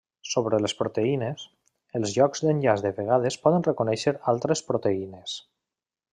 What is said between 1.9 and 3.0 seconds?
els llocs d'enllaç de